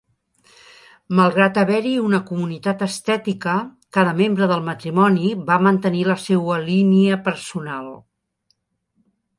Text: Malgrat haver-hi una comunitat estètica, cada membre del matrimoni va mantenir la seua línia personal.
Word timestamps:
Malgrat 1.17 1.59
haver-hi 1.63 1.91
una 2.05 2.21
comunitat 2.29 2.81
estètica, 2.87 3.53
cada 3.99 4.17
membre 4.23 4.49
del 4.53 4.67
matrimoni 4.71 5.31
va 5.51 5.61
mantenir 5.69 6.03
la 6.13 6.19
seua 6.27 6.61
línia 6.67 7.23
personal. 7.31 7.97